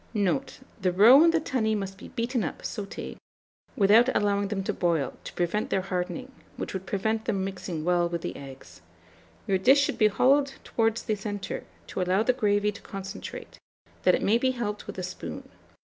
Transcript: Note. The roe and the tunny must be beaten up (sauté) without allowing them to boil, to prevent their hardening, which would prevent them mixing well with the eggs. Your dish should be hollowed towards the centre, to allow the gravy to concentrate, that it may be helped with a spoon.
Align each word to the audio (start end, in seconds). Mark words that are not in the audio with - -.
Note. 0.15 0.61
The 0.81 0.91
roe 0.91 1.23
and 1.23 1.31
the 1.31 1.39
tunny 1.39 1.75
must 1.75 1.95
be 1.99 2.07
beaten 2.07 2.43
up 2.43 2.63
(sauté) 2.63 3.17
without 3.75 4.09
allowing 4.15 4.47
them 4.47 4.63
to 4.63 4.73
boil, 4.73 5.13
to 5.25 5.33
prevent 5.33 5.69
their 5.69 5.83
hardening, 5.83 6.31
which 6.57 6.73
would 6.73 6.87
prevent 6.87 7.25
them 7.25 7.45
mixing 7.45 7.85
well 7.85 8.09
with 8.09 8.23
the 8.23 8.35
eggs. 8.35 8.81
Your 9.45 9.59
dish 9.59 9.79
should 9.81 9.99
be 9.99 10.07
hollowed 10.07 10.53
towards 10.63 11.03
the 11.03 11.13
centre, 11.13 11.65
to 11.85 12.01
allow 12.01 12.23
the 12.23 12.33
gravy 12.33 12.71
to 12.71 12.81
concentrate, 12.81 13.59
that 14.01 14.15
it 14.15 14.23
may 14.23 14.39
be 14.39 14.49
helped 14.57 14.87
with 14.87 14.97
a 14.97 15.03
spoon. 15.03 15.47